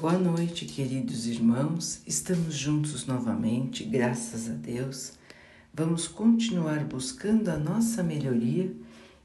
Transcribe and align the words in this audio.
Boa 0.00 0.16
noite, 0.16 0.64
queridos 0.64 1.26
irmãos. 1.26 2.02
Estamos 2.06 2.54
juntos 2.54 3.04
novamente, 3.04 3.82
graças 3.82 4.48
a 4.48 4.52
Deus. 4.52 5.14
Vamos 5.74 6.06
continuar 6.06 6.84
buscando 6.84 7.48
a 7.48 7.58
nossa 7.58 8.00
melhoria, 8.00 8.72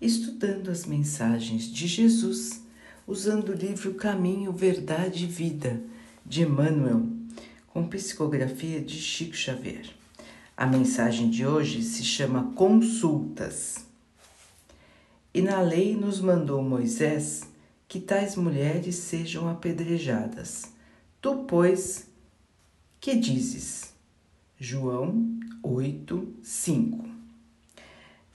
estudando 0.01 0.71
as 0.71 0.87
mensagens 0.87 1.71
de 1.71 1.85
Jesus, 1.85 2.63
usando 3.05 3.49
o 3.49 3.55
livro 3.55 3.93
Caminho, 3.93 4.51
Verdade 4.51 5.25
e 5.25 5.27
Vida, 5.27 5.79
de 6.25 6.41
Emmanuel, 6.41 7.05
com 7.67 7.87
psicografia 7.87 8.81
de 8.81 8.99
Chico 8.99 9.35
Xavier. 9.35 9.85
A 10.57 10.65
mensagem 10.65 11.29
de 11.29 11.45
hoje 11.45 11.83
se 11.83 12.03
chama 12.03 12.51
Consultas. 12.55 13.85
E 15.31 15.39
na 15.39 15.61
lei 15.61 15.95
nos 15.95 16.19
mandou 16.19 16.63
Moisés 16.63 17.52
que 17.87 17.99
tais 17.99 18.35
mulheres 18.35 18.95
sejam 18.95 19.47
apedrejadas. 19.47 20.63
Tu, 21.21 21.43
pois, 21.47 22.07
que 22.99 23.15
dizes? 23.15 23.93
João 24.59 25.39
8, 25.61 26.35
5 26.41 27.09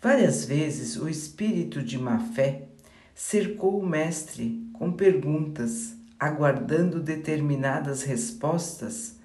Várias 0.00 0.44
vezes 0.44 0.96
o 0.96 1.08
espírito 1.08 1.82
de 1.82 1.98
má 1.98 2.18
fé 2.18 2.68
cercou 3.14 3.80
o 3.80 3.86
Mestre 3.86 4.64
com 4.72 4.92
perguntas, 4.92 5.96
aguardando 6.20 7.02
determinadas 7.02 8.04
respostas 8.04 9.16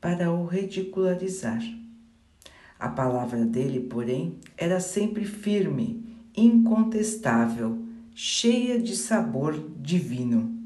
para 0.00 0.30
o 0.30 0.44
ridicularizar. 0.44 1.62
A 2.78 2.88
palavra 2.90 3.46
dele, 3.46 3.80
porém, 3.80 4.38
era 4.58 4.78
sempre 4.78 5.24
firme, 5.24 6.04
incontestável 6.36 7.83
cheia 8.16 8.80
de 8.80 8.94
sabor 8.94 9.72
divino. 9.80 10.56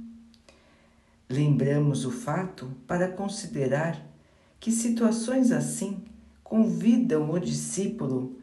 Lembramos 1.30 2.04
o 2.04 2.10
fato 2.10 2.70
para 2.86 3.08
considerar 3.08 4.06
que 4.60 4.70
situações 4.70 5.50
assim 5.50 6.04
convidam 6.44 7.30
o 7.30 7.38
discípulo 7.38 8.36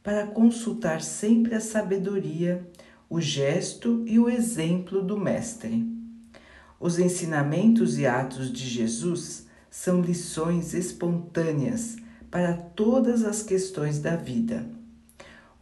para 0.00 0.28
consultar 0.28 1.02
sempre 1.02 1.56
a 1.56 1.60
sabedoria, 1.60 2.64
o 3.10 3.20
gesto 3.20 4.04
e 4.06 4.16
o 4.20 4.30
exemplo 4.30 5.02
do 5.02 5.18
Mestre. 5.18 5.84
Os 6.78 7.00
ensinamentos 7.00 7.98
e 7.98 8.06
atos 8.06 8.52
de 8.52 8.64
Jesus 8.68 9.46
são 9.68 10.00
lições 10.00 10.72
espontâneas 10.72 11.96
para 12.30 12.52
todas 12.52 13.24
as 13.24 13.42
questões 13.42 13.98
da 13.98 14.14
vida 14.14 14.81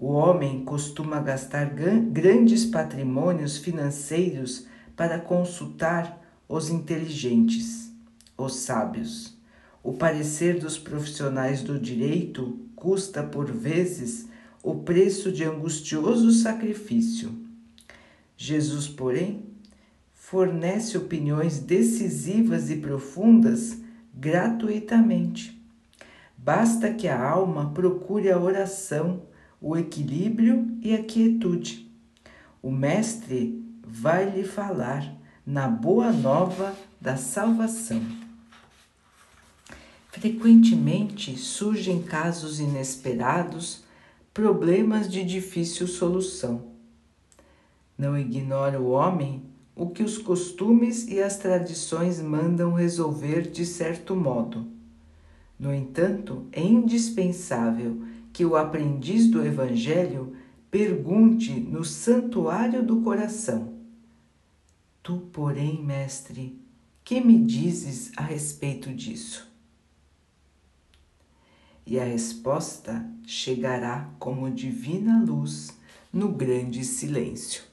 o 0.00 0.12
homem 0.12 0.64
costuma 0.64 1.20
gastar 1.20 1.74
grandes 2.10 2.64
patrimônios 2.64 3.58
financeiros 3.58 4.66
para 4.96 5.18
consultar 5.18 6.18
os 6.48 6.70
inteligentes, 6.70 7.92
os 8.36 8.56
sábios. 8.56 9.36
O 9.82 9.92
parecer 9.92 10.58
dos 10.58 10.78
profissionais 10.78 11.62
do 11.62 11.78
direito 11.78 12.58
custa, 12.74 13.22
por 13.22 13.52
vezes, 13.52 14.26
o 14.62 14.76
preço 14.76 15.30
de 15.30 15.44
angustioso 15.44 16.32
sacrifício. 16.32 17.32
Jesus, 18.38 18.88
porém, 18.88 19.44
fornece 20.14 20.96
opiniões 20.96 21.58
decisivas 21.58 22.70
e 22.70 22.76
profundas 22.76 23.76
gratuitamente. 24.14 25.62
Basta 26.38 26.90
que 26.90 27.06
a 27.06 27.22
alma 27.22 27.70
procure 27.74 28.30
a 28.30 28.38
oração 28.38 29.28
o 29.60 29.76
equilíbrio 29.76 30.78
e 30.80 30.94
a 30.94 31.02
quietude. 31.02 31.90
O 32.62 32.70
Mestre 32.70 33.62
vai 33.82 34.30
lhe 34.30 34.44
falar 34.44 35.14
na 35.44 35.68
boa 35.68 36.12
nova 36.12 36.74
da 37.00 37.16
salvação. 37.16 38.00
Frequentemente 40.08 41.36
surgem 41.36 42.02
casos 42.02 42.60
inesperados, 42.60 43.84
problemas 44.32 45.08
de 45.08 45.24
difícil 45.24 45.86
solução. 45.86 46.70
Não 47.96 48.18
ignora 48.18 48.80
o 48.80 48.90
homem 48.90 49.42
o 49.74 49.88
que 49.88 50.02
os 50.02 50.18
costumes 50.18 51.06
e 51.08 51.22
as 51.22 51.38
tradições 51.38 52.20
mandam 52.20 52.72
resolver 52.72 53.42
de 53.42 53.64
certo 53.64 54.14
modo. 54.14 54.66
No 55.58 55.74
entanto, 55.74 56.46
é 56.52 56.62
indispensável 56.62 58.02
que 58.32 58.44
o 58.44 58.56
aprendiz 58.56 59.28
do 59.28 59.44
Evangelho 59.44 60.36
pergunte 60.70 61.52
no 61.52 61.84
santuário 61.84 62.82
do 62.82 63.00
coração: 63.00 63.74
Tu, 65.02 65.18
porém, 65.32 65.82
mestre, 65.82 66.58
que 67.04 67.20
me 67.20 67.38
dizes 67.38 68.12
a 68.16 68.22
respeito 68.22 68.92
disso? 68.92 69.48
E 71.86 71.98
a 71.98 72.04
resposta 72.04 73.04
chegará 73.26 74.10
como 74.18 74.50
divina 74.50 75.24
luz 75.24 75.76
no 76.12 76.28
grande 76.28 76.84
silêncio. 76.84 77.64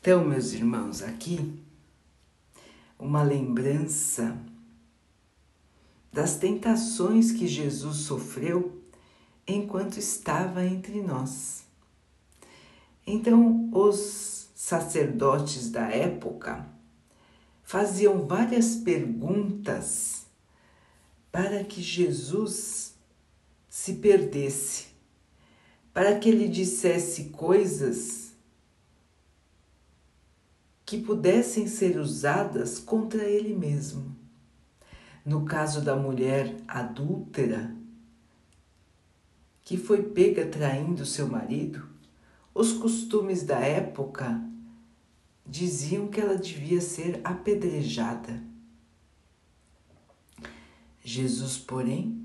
Então, 0.00 0.24
meus 0.24 0.52
irmãos, 0.52 1.02
aqui 1.02 1.54
uma 2.98 3.22
lembrança 3.22 4.36
das 6.14 6.36
tentações 6.36 7.32
que 7.32 7.44
Jesus 7.48 7.96
sofreu 7.96 8.80
enquanto 9.44 9.96
estava 9.96 10.64
entre 10.64 11.02
nós. 11.02 11.64
Então, 13.04 13.68
os 13.72 14.48
sacerdotes 14.54 15.72
da 15.72 15.88
época 15.88 16.68
faziam 17.64 18.28
várias 18.28 18.76
perguntas 18.76 20.24
para 21.32 21.64
que 21.64 21.82
Jesus 21.82 22.94
se 23.68 23.94
perdesse, 23.94 24.86
para 25.92 26.16
que 26.16 26.28
ele 26.28 26.46
dissesse 26.46 27.24
coisas 27.30 28.34
que 30.86 31.00
pudessem 31.00 31.66
ser 31.66 31.98
usadas 31.98 32.78
contra 32.78 33.24
ele 33.24 33.52
mesmo. 33.52 34.13
No 35.24 35.44
caso 35.44 35.80
da 35.80 35.96
mulher 35.96 36.54
adúltera, 36.68 37.74
que 39.62 39.78
foi 39.78 40.02
pega 40.02 40.46
traindo 40.46 41.06
seu 41.06 41.26
marido, 41.26 41.88
os 42.54 42.74
costumes 42.74 43.42
da 43.42 43.58
época 43.58 44.40
diziam 45.46 46.08
que 46.08 46.20
ela 46.20 46.36
devia 46.36 46.80
ser 46.80 47.20
apedrejada. 47.24 48.42
Jesus, 51.02 51.58
porém, 51.58 52.22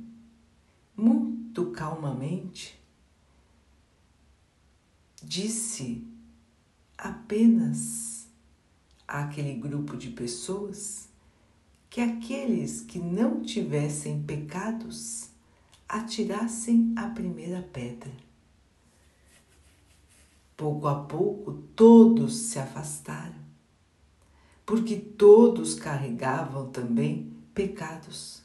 muito 0.95 1.71
calmamente, 1.71 2.79
disse 5.23 6.05
apenas 6.97 8.27
àquele 9.07 9.53
grupo 9.55 9.97
de 9.97 10.09
pessoas 10.09 11.08
que 11.89 12.01
aqueles 12.01 12.81
que 12.81 12.99
não 12.99 13.41
tivessem 13.41 14.21
pecados 14.21 15.29
atirassem 15.87 16.93
a 16.95 17.07
primeira 17.07 17.63
pedra. 17.63 18.11
Pouco 20.55 20.87
a 20.87 21.03
pouco 21.03 21.53
todos 21.75 22.35
se 22.35 22.59
afastaram, 22.59 23.39
porque 24.65 24.97
todos 24.97 25.73
carregavam 25.73 26.69
também 26.69 27.33
pecados, 27.55 28.43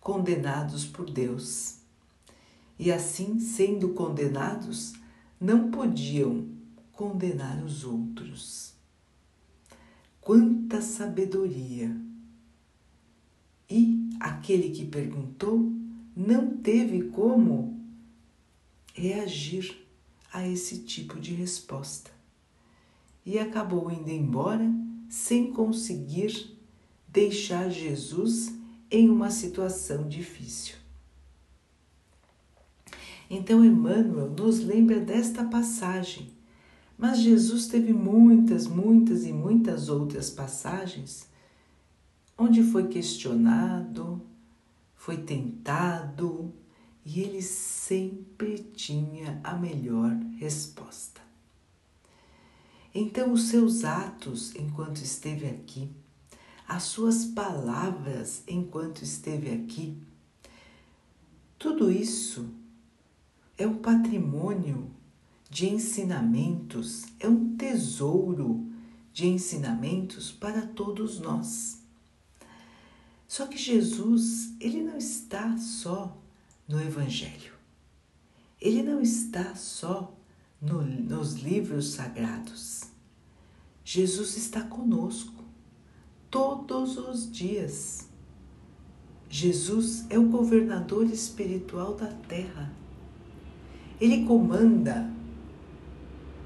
condenados 0.00 0.84
por 0.84 1.08
Deus. 1.08 1.76
E 2.76 2.90
assim, 2.90 3.38
sendo 3.38 3.90
condenados, 3.90 4.94
não 5.40 5.70
podiam 5.70 6.48
condenar 6.90 7.62
os 7.62 7.84
outros. 7.84 8.74
Quanta 10.20 10.82
sabedoria! 10.82 12.03
E 13.68 14.08
aquele 14.20 14.70
que 14.70 14.84
perguntou 14.84 15.72
não 16.16 16.56
teve 16.58 17.08
como 17.08 17.80
reagir 18.94 19.84
a 20.32 20.46
esse 20.46 20.78
tipo 20.80 21.18
de 21.18 21.34
resposta 21.34 22.10
e 23.24 23.38
acabou 23.38 23.90
indo 23.90 24.10
embora 24.10 24.70
sem 25.08 25.52
conseguir 25.52 26.58
deixar 27.08 27.70
Jesus 27.70 28.52
em 28.90 29.08
uma 29.08 29.30
situação 29.30 30.08
difícil. 30.08 30.76
Então 33.30 33.64
Emmanuel 33.64 34.30
nos 34.30 34.60
lembra 34.60 35.00
desta 35.00 35.44
passagem, 35.44 36.30
mas 36.98 37.18
Jesus 37.18 37.66
teve 37.66 37.92
muitas, 37.92 38.66
muitas 38.66 39.24
e 39.24 39.32
muitas 39.32 39.88
outras 39.88 40.30
passagens 40.30 41.26
onde 42.36 42.62
foi 42.62 42.88
questionado, 42.88 44.20
foi 44.94 45.18
tentado 45.18 46.52
e 47.04 47.20
ele 47.20 47.42
sempre 47.42 48.58
tinha 48.74 49.40
a 49.44 49.54
melhor 49.54 50.10
resposta. 50.38 51.20
Então, 52.94 53.32
os 53.32 53.48
seus 53.48 53.84
atos 53.84 54.54
enquanto 54.54 54.98
esteve 54.98 55.46
aqui, 55.46 55.90
as 56.66 56.84
suas 56.84 57.24
palavras 57.24 58.42
enquanto 58.48 59.02
esteve 59.02 59.50
aqui, 59.50 59.98
tudo 61.58 61.90
isso 61.90 62.48
é 63.58 63.66
um 63.66 63.76
patrimônio 63.76 64.90
de 65.50 65.68
ensinamentos, 65.68 67.04
é 67.20 67.28
um 67.28 67.56
tesouro 67.56 68.66
de 69.12 69.26
ensinamentos 69.28 70.32
para 70.32 70.66
todos 70.66 71.20
nós. 71.20 71.83
Só 73.34 73.48
que 73.48 73.58
Jesus, 73.58 74.54
ele 74.60 74.80
não 74.80 74.96
está 74.96 75.58
só 75.58 76.16
no 76.68 76.80
Evangelho. 76.80 77.52
Ele 78.60 78.80
não 78.80 79.00
está 79.00 79.56
só 79.56 80.14
no, 80.62 80.82
nos 80.84 81.32
livros 81.32 81.94
sagrados. 81.94 82.82
Jesus 83.84 84.36
está 84.36 84.60
conosco 84.60 85.42
todos 86.30 86.96
os 86.96 87.28
dias. 87.28 88.08
Jesus 89.28 90.06
é 90.10 90.16
o 90.16 90.28
governador 90.28 91.10
espiritual 91.10 91.96
da 91.96 92.12
terra. 92.28 92.72
Ele 94.00 94.24
comanda 94.24 95.10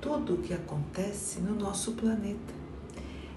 tudo 0.00 0.36
o 0.36 0.38
que 0.38 0.54
acontece 0.54 1.38
no 1.38 1.54
nosso 1.54 1.92
planeta. 1.92 2.54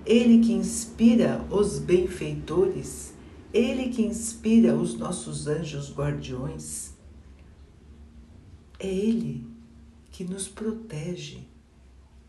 Ele 0.05 0.39
que 0.39 0.53
inspira 0.53 1.45
os 1.51 1.79
benfeitores, 1.79 3.19
ele 3.53 3.89
que 3.89 4.01
inspira 4.01 4.75
os 4.75 4.97
nossos 4.97 5.47
anjos 5.47 5.93
guardiões. 5.93 6.91
É 8.79 8.87
ele 8.87 9.45
que 10.09 10.23
nos 10.23 10.47
protege 10.47 11.47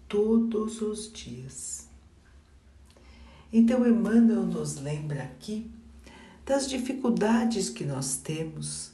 todos 0.09 0.83
os 0.83 1.13
dias. 1.13 1.89
Então, 3.53 3.87
Emmanuel 3.87 4.47
nos 4.47 4.77
lembra 4.77 5.23
aqui 5.23 5.71
das 6.45 6.69
dificuldades 6.69 7.69
que 7.69 7.85
nós 7.85 8.17
temos. 8.17 8.93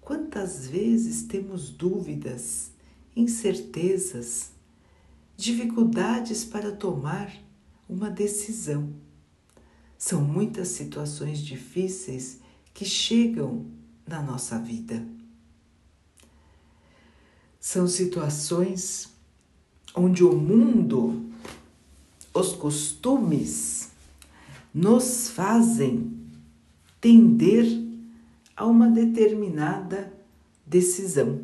Quantas 0.00 0.66
vezes 0.66 1.24
temos 1.24 1.70
dúvidas, 1.70 2.72
incertezas, 3.14 4.52
dificuldades 5.36 6.44
para 6.44 6.72
tomar 6.72 7.32
uma 7.88 8.10
decisão. 8.10 8.92
São 10.00 10.22
muitas 10.22 10.68
situações 10.68 11.40
difíceis 11.40 12.40
que 12.72 12.86
chegam 12.86 13.66
na 14.06 14.22
nossa 14.22 14.58
vida. 14.58 15.06
São 17.60 17.86
situações 17.86 19.10
onde 19.94 20.24
o 20.24 20.34
mundo, 20.34 21.30
os 22.32 22.54
costumes, 22.54 23.90
nos 24.72 25.28
fazem 25.28 26.10
tender 26.98 27.66
a 28.56 28.64
uma 28.64 28.88
determinada 28.88 30.10
decisão. 30.64 31.42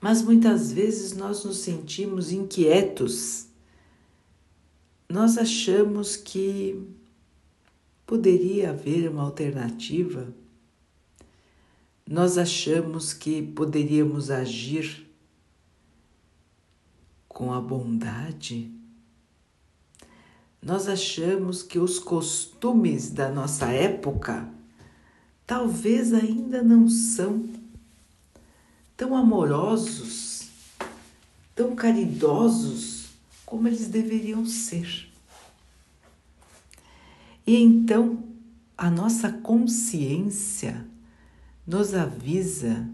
Mas 0.00 0.22
muitas 0.22 0.72
vezes 0.72 1.12
nós 1.12 1.44
nos 1.44 1.58
sentimos 1.58 2.32
inquietos, 2.32 3.43
nós 5.14 5.38
achamos 5.38 6.16
que 6.16 6.84
poderia 8.04 8.70
haver 8.70 9.08
uma 9.08 9.22
alternativa 9.22 10.26
nós 12.04 12.36
achamos 12.36 13.14
que 13.14 13.40
poderíamos 13.40 14.28
agir 14.28 15.08
com 17.26 17.52
a 17.52 17.60
bondade. 17.60 18.70
Nós 20.60 20.86
achamos 20.86 21.62
que 21.62 21.78
os 21.78 21.98
costumes 21.98 23.10
da 23.10 23.30
nossa 23.30 23.68
época 23.68 24.46
talvez 25.46 26.12
ainda 26.12 26.60
não 26.60 26.88
são 26.88 27.48
tão 28.96 29.16
amorosos, 29.16 30.50
tão 31.54 31.74
caridosos 31.74 32.93
como 33.54 33.68
eles 33.68 33.86
deveriam 33.86 34.44
ser. 34.44 35.08
E 37.46 37.54
então 37.54 38.24
a 38.76 38.90
nossa 38.90 39.30
consciência 39.30 40.84
nos 41.64 41.94
avisa 41.94 42.90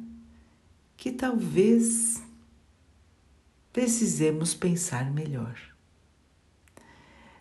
que 0.99 1.13
talvez 1.13 2.23
precisemos 3.73 4.53
pensar 4.53 5.11
melhor. 5.11 5.59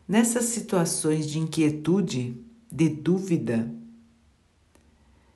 Nessas 0.08 0.46
situações 0.46 1.30
de 1.30 1.40
inquietude, 1.40 2.42
de 2.72 2.88
dúvida, 2.88 3.70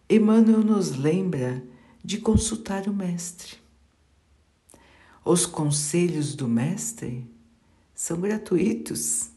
Emmanuel 0.09 0.63
nos 0.63 0.95
lembra 0.95 1.61
de 2.01 2.17
consultar 2.17 2.87
o 2.87 2.93
Mestre. 2.93 3.57
Os 5.25 5.45
conselhos 5.45 6.33
do 6.33 6.47
Mestre 6.47 7.29
são 8.03 8.19
gratuitos. 8.19 9.29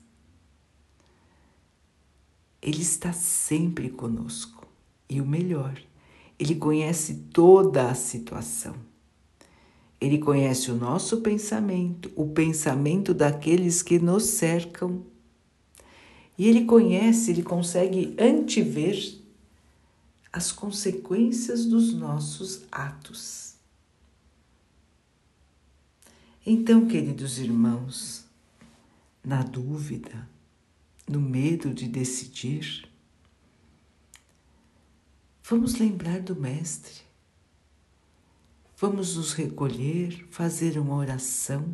Ele 2.61 2.83
está 2.83 3.13
sempre 3.13 3.89
conosco 3.89 4.67
e 5.09 5.21
o 5.21 5.25
melhor 5.25 5.81
ele 6.37 6.57
conhece 6.57 7.15
toda 7.33 7.89
a 7.89 7.95
situação. 7.95 8.75
Ele 10.01 10.19
conhece 10.19 10.73
o 10.73 10.75
nosso 10.75 11.21
pensamento, 11.21 12.11
o 12.17 12.27
pensamento 12.27 13.15
daqueles 13.15 13.85
que 13.85 14.01
nos 14.01 14.25
cercam. 14.25 15.01
E 16.37 16.49
ele 16.49 16.65
conhece, 16.65 17.31
ele 17.31 17.45
consegue 17.45 18.17
antever 18.19 19.17
as 20.33 20.51
consequências 20.51 21.67
dos 21.67 21.95
nossos 21.95 22.65
atos. 22.73 23.55
Então, 26.45 26.89
queridos 26.89 27.39
irmãos, 27.39 28.26
na 29.27 29.43
dúvida, 29.43 30.27
no 31.07 31.21
medo 31.21 31.75
de 31.75 31.87
decidir, 31.87 32.89
Vamos 35.49 35.77
lembrar 35.77 36.19
do 36.23 36.35
Mestre. 36.35 37.03
Vamos 38.77 39.17
nos 39.17 39.33
recolher, 39.33 40.27
fazer 40.29 40.77
uma 40.77 40.97
oração 40.97 41.73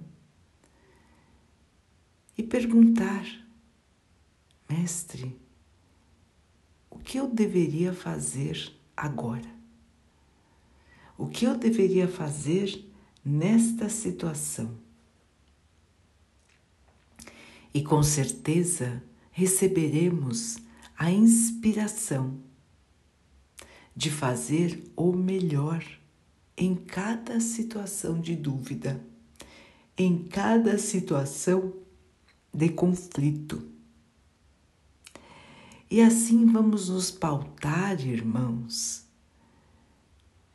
e 2.36 2.42
perguntar: 2.42 3.24
Mestre, 4.68 5.40
o 6.90 6.98
que 6.98 7.18
eu 7.18 7.26
deveria 7.26 7.94
fazer 7.94 8.74
agora? 8.94 9.48
O 11.16 11.26
que 11.26 11.46
eu 11.46 11.56
deveria 11.56 12.06
fazer 12.06 12.86
nesta 13.24 13.88
situação? 13.88 14.76
E 17.74 17.82
com 17.82 18.02
certeza 18.02 19.02
receberemos 19.30 20.58
a 20.96 21.10
inspiração 21.10 22.38
de 23.94 24.10
fazer 24.10 24.90
o 24.96 25.12
melhor 25.12 25.84
em 26.56 26.74
cada 26.74 27.40
situação 27.40 28.20
de 28.20 28.36
dúvida, 28.36 29.04
em 29.96 30.24
cada 30.24 30.78
situação 30.78 31.74
de 32.52 32.68
conflito. 32.68 33.66
E 35.90 36.00
assim 36.00 36.46
vamos 36.46 36.88
nos 36.88 37.10
pautar, 37.10 38.00
irmãos, 38.00 39.04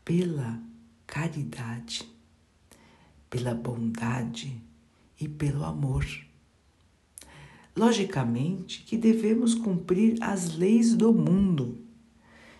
pela 0.04 0.60
caridade, 1.06 2.10
pela 3.30 3.54
bondade 3.54 4.60
e 5.20 5.28
pelo 5.28 5.64
amor. 5.64 6.06
Logicamente 7.78 8.84
que 8.84 8.98
devemos 8.98 9.54
cumprir 9.54 10.18
as 10.22 10.56
leis 10.56 10.96
do 10.96 11.14
mundo 11.14 11.88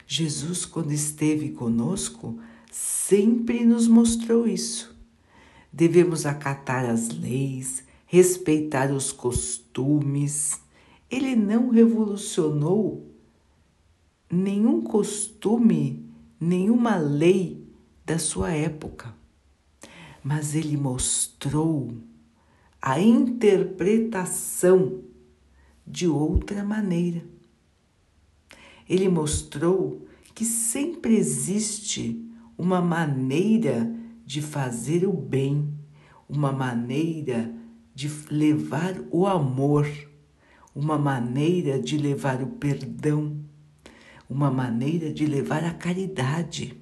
Jesus, 0.10 0.64
quando 0.64 0.94
esteve 0.94 1.50
conosco, 1.50 2.40
sempre 2.72 3.66
nos 3.66 3.90
mostrou 3.90 4.48
isso. 4.48 4.96
Devemos 5.72 6.26
acatar 6.26 6.86
as 6.86 7.10
leis, 7.10 7.84
respeitar 8.06 8.90
os 8.90 9.12
costumes. 9.12 10.62
Ele 11.12 11.36
não 11.36 11.70
revolucionou 11.72 13.06
nenhum 14.32 14.82
costume, 14.82 16.10
nenhuma 16.40 16.96
lei 16.96 17.68
da 18.06 18.18
sua 18.18 18.52
época, 18.52 19.14
mas 20.24 20.56
ele 20.56 20.78
mostrou 20.78 21.92
a 22.82 23.00
interpretação 23.00 25.04
de 25.86 26.08
outra 26.08 26.64
maneira 26.64 27.38
ele 28.90 29.10
mostrou 29.10 30.08
que 30.34 30.46
sempre 30.46 31.16
existe 31.16 32.24
uma 32.58 32.82
maneira 32.82 33.94
de 34.26 34.42
fazer 34.42 35.06
o 35.06 35.14
bem, 35.14 35.74
uma 36.28 36.52
maneira 36.52 37.54
de 37.94 38.10
levar 38.30 38.96
o 39.12 39.26
amor, 39.26 39.88
uma 40.74 40.98
maneira 40.98 41.80
de 41.80 41.98
levar 41.98 42.42
o 42.42 42.48
perdão, 42.48 43.38
uma 44.30 44.52
maneira 44.52 45.12
de 45.12 45.26
levar 45.26 45.64
a 45.64 45.74
caridade. 45.74 46.78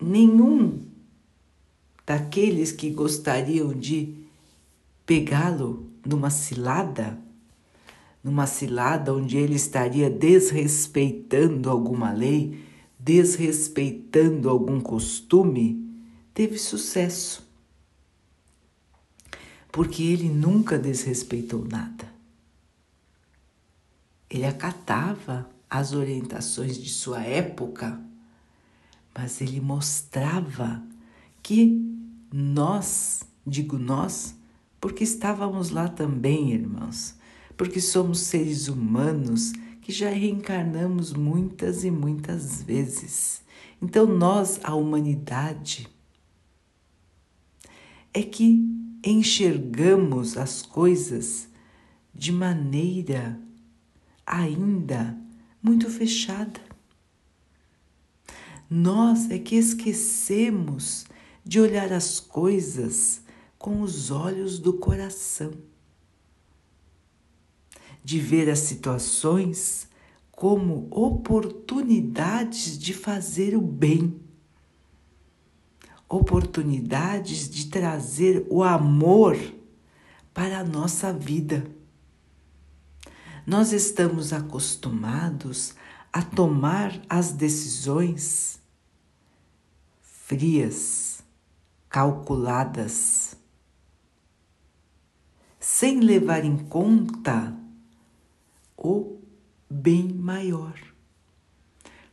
Nenhum 0.00 0.80
daqueles 2.06 2.72
que 2.72 2.90
gostariam 2.90 3.72
de 3.72 4.14
pegá-lo 5.06 5.88
numa 6.04 6.30
cilada, 6.30 7.18
numa 8.22 8.46
cilada 8.46 9.12
onde 9.12 9.36
ele 9.36 9.54
estaria 9.54 10.08
desrespeitando 10.08 11.70
alguma 11.70 12.12
lei, 12.12 12.64
desrespeitando 12.98 14.48
algum 14.48 14.80
costume, 14.80 15.92
teve 16.32 16.58
sucesso. 16.58 17.46
Porque 19.70 20.02
ele 20.02 20.28
nunca 20.28 20.78
desrespeitou 20.78 21.66
nada. 21.66 22.12
Ele 24.28 24.44
acatava 24.44 25.48
as 25.68 25.92
orientações 25.92 26.78
de 26.78 26.90
sua 26.90 27.22
época, 27.22 28.00
mas 29.14 29.40
ele 29.40 29.60
mostrava 29.60 30.82
que 31.42 31.91
nós, 32.32 33.22
digo 33.46 33.78
nós, 33.78 34.34
porque 34.80 35.04
estávamos 35.04 35.70
lá 35.70 35.88
também, 35.88 36.52
irmãos, 36.52 37.14
porque 37.56 37.80
somos 37.80 38.20
seres 38.20 38.68
humanos 38.68 39.52
que 39.82 39.92
já 39.92 40.10
reencarnamos 40.10 41.12
muitas 41.12 41.84
e 41.84 41.90
muitas 41.90 42.62
vezes. 42.62 43.42
Então, 43.80 44.06
nós, 44.06 44.60
a 44.62 44.74
humanidade, 44.74 45.88
é 48.14 48.22
que 48.22 48.64
enxergamos 49.04 50.36
as 50.36 50.62
coisas 50.62 51.48
de 52.14 52.30
maneira 52.30 53.38
ainda 54.24 55.18
muito 55.62 55.90
fechada. 55.90 56.60
Nós 58.70 59.30
é 59.30 59.38
que 59.38 59.56
esquecemos 59.56 61.04
de 61.44 61.60
olhar 61.60 61.92
as 61.92 62.20
coisas 62.20 63.22
com 63.58 63.80
os 63.80 64.10
olhos 64.10 64.58
do 64.58 64.72
coração, 64.72 65.52
de 68.02 68.18
ver 68.18 68.50
as 68.50 68.60
situações 68.60 69.88
como 70.30 70.88
oportunidades 70.90 72.76
de 72.78 72.92
fazer 72.92 73.56
o 73.56 73.60
bem, 73.60 74.20
oportunidades 76.08 77.48
de 77.48 77.66
trazer 77.68 78.46
o 78.50 78.62
amor 78.62 79.36
para 80.34 80.58
a 80.58 80.64
nossa 80.64 81.12
vida. 81.12 81.64
Nós 83.46 83.72
estamos 83.72 84.32
acostumados 84.32 85.74
a 86.12 86.22
tomar 86.22 87.00
as 87.08 87.32
decisões 87.32 88.60
frias 90.00 91.11
calculadas, 91.92 93.36
sem 95.60 96.00
levar 96.00 96.42
em 96.42 96.56
conta 96.56 97.54
o 98.78 99.18
bem 99.68 100.08
maior. 100.08 100.72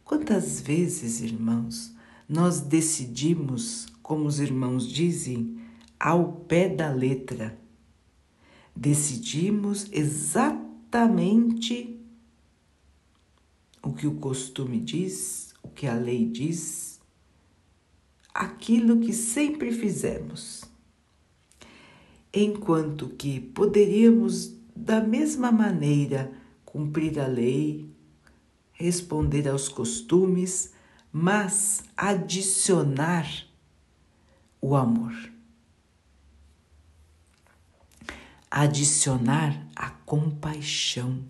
Quantas 0.03 0.59
vezes, 0.59 1.21
irmãos, 1.21 1.95
nós 2.27 2.59
decidimos, 2.59 3.87
como 4.03 4.25
os 4.25 4.41
irmãos 4.41 4.85
dizem, 4.85 5.57
ao 5.97 6.33
pé 6.33 6.67
da 6.67 6.89
letra. 6.91 7.57
Decidimos 8.75 9.87
exatamente 9.93 10.85
o 13.81 13.93
que 13.93 14.07
o 14.07 14.15
costume 14.15 14.81
diz, 14.81 15.53
o 15.63 15.69
que 15.69 15.87
a 15.87 15.93
lei 15.93 16.25
diz, 16.25 16.88
aquilo 18.33 18.99
que 18.99 19.13
sempre 19.13 19.71
fizemos. 19.71 20.63
Enquanto 22.33 23.09
que 23.09 23.39
poderíamos, 23.39 24.53
da 24.75 25.01
mesma 25.01 25.51
maneira, 25.51 26.31
cumprir 26.63 27.19
a 27.19 27.27
lei, 27.27 27.89
responder 28.71 29.47
aos 29.47 29.67
costumes, 29.67 30.73
mas 31.11 31.83
adicionar 31.97 33.27
o 34.61 34.75
amor. 34.75 35.13
Adicionar 38.51 39.67
a 39.75 39.89
compaixão, 39.89 41.23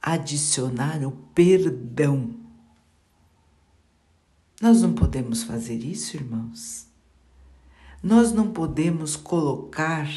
adicionar 0.00 1.04
o 1.04 1.10
perdão 1.10 2.45
nós 4.60 4.80
não 4.80 4.94
podemos 4.94 5.42
fazer 5.42 5.84
isso, 5.84 6.16
irmãos. 6.16 6.86
Nós 8.02 8.32
não 8.32 8.52
podemos 8.52 9.16
colocar 9.16 10.08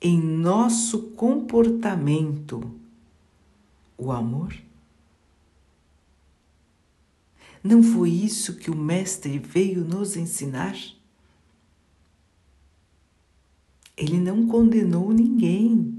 em 0.00 0.20
nosso 0.20 1.10
comportamento 1.10 2.72
o 3.96 4.12
amor? 4.12 4.54
Não 7.62 7.82
foi 7.82 8.10
isso 8.10 8.56
que 8.56 8.70
o 8.70 8.76
Mestre 8.76 9.38
veio 9.38 9.84
nos 9.84 10.16
ensinar? 10.16 10.76
Ele 13.96 14.18
não 14.18 14.48
condenou 14.48 15.12
ninguém, 15.12 15.94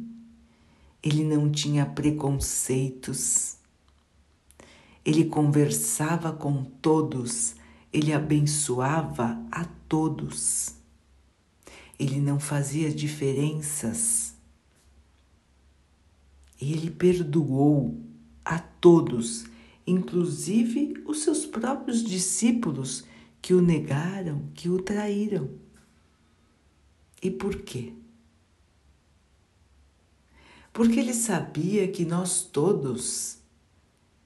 ele 1.01 1.23
não 1.23 1.49
tinha 1.49 1.85
preconceitos, 1.85 3.55
ele 5.05 5.25
conversava 5.25 6.33
com 6.33 6.63
todos 6.63 7.55
ele 7.93 8.11
abençoava 8.11 9.39
a 9.51 9.65
todos. 9.87 10.75
Ele 11.99 12.19
não 12.19 12.39
fazia 12.39 12.91
diferenças. 12.91 14.33
Ele 16.59 16.89
perdoou 16.89 18.01
a 18.43 18.57
todos, 18.57 19.45
inclusive 19.85 21.03
os 21.05 21.19
seus 21.19 21.45
próprios 21.45 22.03
discípulos 22.03 23.03
que 23.39 23.53
o 23.53 23.61
negaram, 23.61 24.49
que 24.55 24.69
o 24.69 24.81
traíram. 24.81 25.51
E 27.21 27.29
por 27.29 27.61
quê? 27.61 27.93
Porque 30.71 30.99
ele 30.99 31.13
sabia 31.13 31.87
que 31.87 32.03
nós 32.03 32.41
todos 32.41 33.37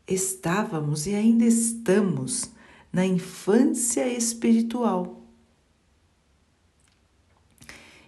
estávamos 0.08 1.06
e 1.06 1.14
ainda 1.14 1.44
estamos 1.44 2.56
na 2.92 3.06
infância 3.06 4.08
espiritual. 4.08 5.22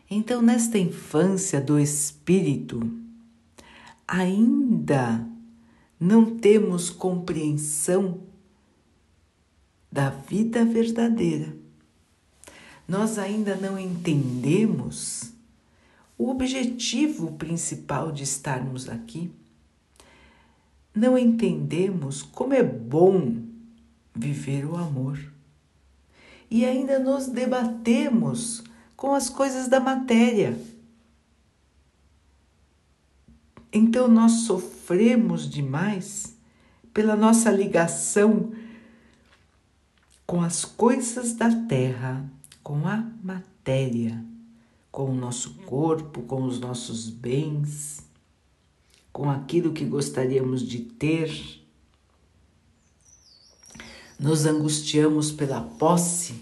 Então, 0.09 0.41
nesta 0.41 0.77
infância 0.79 1.61
do 1.61 1.79
espírito, 1.79 2.91
ainda 4.07 5.23
não 5.99 6.37
temos 6.37 6.89
compreensão 6.89 8.21
da 9.91 10.09
vida 10.09 10.65
verdadeira. 10.65 11.55
Nós 12.87 13.19
ainda 13.19 13.55
não 13.55 13.77
entendemos 13.77 15.31
o 16.17 16.29
objetivo 16.29 17.33
principal 17.33 18.11
de 18.11 18.23
estarmos 18.23 18.89
aqui. 18.89 19.31
Não 20.93 21.15
entendemos 21.15 22.23
como 22.23 22.53
é 22.53 22.63
bom 22.63 23.48
viver 24.19 24.65
o 24.65 24.75
amor. 24.75 25.17
E 26.51 26.65
ainda 26.65 26.99
nos 26.99 27.27
debatemos 27.27 28.63
com 28.95 29.13
as 29.13 29.29
coisas 29.29 29.67
da 29.67 29.79
matéria. 29.79 30.59
Então 33.71 34.07
nós 34.07 34.31
sofremos 34.43 35.49
demais 35.49 36.35
pela 36.93 37.15
nossa 37.15 37.51
ligação 37.51 38.51
com 40.25 40.41
as 40.41 40.65
coisas 40.65 41.33
da 41.33 41.49
terra, 41.67 42.23
com 42.61 42.87
a 42.87 42.97
matéria, 43.23 44.23
com 44.91 45.11
o 45.11 45.15
nosso 45.15 45.53
corpo, 45.65 46.23
com 46.23 46.43
os 46.43 46.59
nossos 46.59 47.09
bens, 47.09 48.07
com 49.13 49.29
aquilo 49.29 49.71
que 49.71 49.85
gostaríamos 49.85 50.61
de 50.67 50.79
ter 50.79 51.58
nos 54.19 54.45
angustiamos 54.45 55.31
pela 55.31 55.61
posse, 55.61 56.35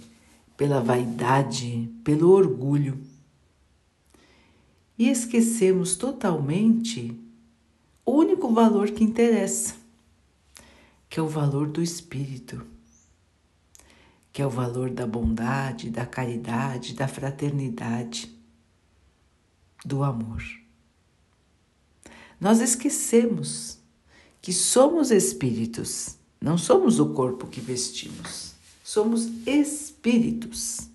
pela 0.57 0.81
vaidade, 0.81 1.89
pelo 2.03 2.31
orgulho 2.31 2.98
e 4.98 5.10
esquecemos 5.10 5.96
totalmente 5.96 7.17
o 8.03 8.13
único 8.13 8.51
valor 8.51 8.89
que 8.89 9.03
interessa, 9.03 9.75
que 11.07 11.19
é 11.19 11.24
o 11.24 11.27
valor 11.27 11.67
do 11.67 11.81
espírito, 11.81 12.65
que 14.34 14.41
é 14.41 14.46
o 14.46 14.50
valor 14.50 14.89
da 14.89 15.05
bondade, 15.05 15.89
da 15.89 16.05
caridade, 16.05 16.96
da 16.96 17.07
fraternidade, 17.07 18.36
do 19.86 20.03
amor. 20.03 20.43
Nós 22.39 22.60
esquecemos 22.60 23.79
que 24.41 24.51
somos 24.51 25.12
espíritos, 25.12 26.16
não 26.39 26.58
somos 26.58 27.00
o 27.00 27.13
corpo 27.13 27.48
que 27.48 27.60
vestimos, 27.60 28.53
somos 28.84 29.27
espíritos. 29.46 30.89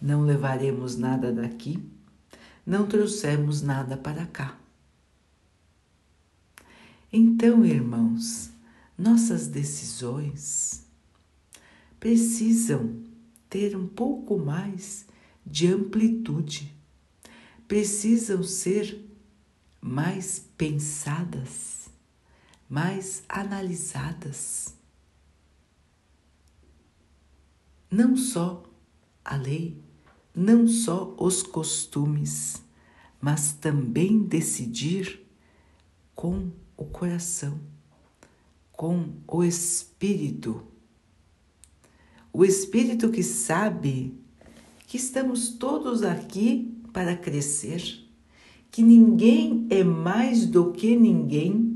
Não 0.00 0.22
levaremos 0.22 0.96
nada 0.96 1.32
daqui, 1.32 1.82
não 2.66 2.86
trouxemos 2.86 3.62
nada 3.62 3.96
para 3.96 4.26
cá. 4.26 4.58
Então, 7.10 7.64
irmãos, 7.64 8.50
nossas 8.98 9.46
decisões 9.46 10.84
precisam 11.98 13.02
ter 13.48 13.76
um 13.76 13.86
pouco 13.86 14.36
mais 14.36 15.06
de 15.46 15.68
amplitude, 15.68 16.74
precisam 17.68 18.42
ser 18.42 19.00
mais 19.80 20.44
pensadas, 20.58 21.83
mais 22.68 23.22
analisadas. 23.28 24.74
Não 27.90 28.16
só 28.16 28.64
a 29.24 29.36
lei, 29.36 29.80
não 30.34 30.66
só 30.66 31.14
os 31.18 31.42
costumes, 31.42 32.62
mas 33.20 33.52
também 33.52 34.22
decidir 34.22 35.24
com 36.14 36.50
o 36.76 36.84
coração, 36.84 37.60
com 38.72 39.14
o 39.26 39.44
espírito. 39.44 40.62
O 42.32 42.44
espírito 42.44 43.10
que 43.10 43.22
sabe 43.22 44.18
que 44.86 44.96
estamos 44.96 45.50
todos 45.50 46.02
aqui 46.02 46.76
para 46.92 47.16
crescer, 47.16 48.08
que 48.70 48.82
ninguém 48.82 49.66
é 49.70 49.82
mais 49.82 50.46
do 50.46 50.72
que 50.72 50.96
ninguém, 50.96 51.73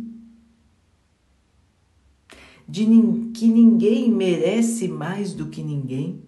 de 2.69 2.85
que 3.33 3.49
ninguém 3.49 4.11
merece 4.11 4.87
mais 4.89 5.33
do 5.33 5.47
que 5.47 5.63
ninguém 5.63 6.23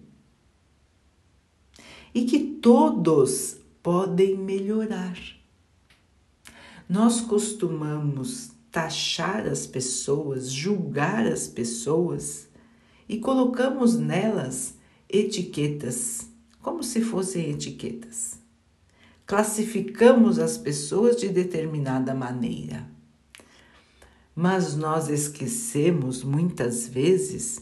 e 2.13 2.25
que 2.25 2.39
todos 2.39 3.57
podem 3.83 4.35
melhorar. 4.35 5.17
Nós 6.89 7.21
costumamos 7.21 8.51
taxar 8.71 9.47
as 9.47 9.67
pessoas, 9.67 10.51
julgar 10.51 11.27
as 11.27 11.47
pessoas 11.47 12.49
e 13.07 13.19
colocamos 13.19 13.95
nelas 13.95 14.73
etiquetas, 15.07 16.27
como 16.61 16.83
se 16.83 17.01
fossem 17.01 17.51
etiquetas. 17.51 18.39
Classificamos 19.25 20.39
as 20.39 20.57
pessoas 20.57 21.15
de 21.15 21.29
determinada 21.29 22.13
maneira. 22.15 22.90
Mas 24.41 24.75
nós 24.75 25.07
esquecemos 25.07 26.23
muitas 26.23 26.87
vezes 26.87 27.61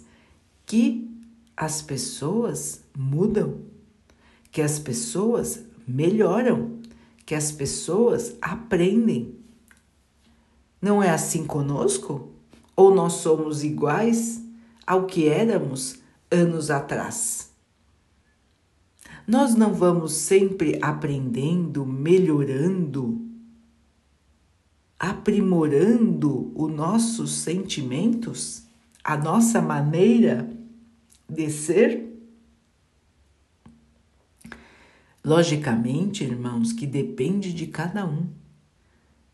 que 0.66 1.12
as 1.58 1.82
pessoas 1.82 2.86
mudam, 2.98 3.66
que 4.50 4.62
as 4.62 4.80
pessoas 4.80 5.60
melhoram, 5.86 6.80
que 7.26 7.36
as 7.36 7.52
pessoas 7.52 8.38
aprendem 8.42 9.36
não 10.82 11.04
é 11.04 11.10
assim 11.10 11.46
conosco? 11.46 12.32
Ou 12.78 12.96
nós 12.96 13.12
somos 13.12 13.62
iguais 13.62 14.42
ao 14.88 15.06
que 15.06 15.28
éramos 15.28 15.98
anos 16.32 16.72
atrás? 16.72 17.52
Nós 19.28 19.54
não 19.54 19.74
vamos 19.74 20.14
sempre 20.14 20.80
aprendendo, 20.82 21.86
melhorando, 21.86 23.29
aprimorando 25.00 26.52
os 26.54 26.70
nossos 26.70 27.32
sentimentos, 27.32 28.64
a 29.02 29.16
nossa 29.16 29.62
maneira 29.62 30.52
de 31.30 31.50
ser? 31.50 32.06
Logicamente, 35.24 36.24
irmãos, 36.24 36.74
que 36.74 36.86
depende 36.86 37.54
de 37.54 37.68
cada 37.68 38.06
um. 38.06 38.28